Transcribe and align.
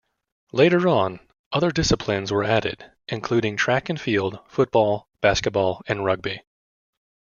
Later 0.51 0.87
on, 0.87 1.19
other 1.51 1.69
disciplines 1.69 2.31
were 2.31 2.43
added, 2.43 2.91
including 3.07 3.55
track 3.55 3.87
and 3.87 4.01
field, 4.01 4.39
football, 4.47 5.07
basketball 5.21 5.83
and 5.87 6.03
rugby. 6.03 6.41